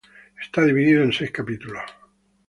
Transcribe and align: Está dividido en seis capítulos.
Está 0.43 0.63
dividido 0.65 1.03
en 1.03 1.13
seis 1.13 1.29
capítulos. 1.29 1.85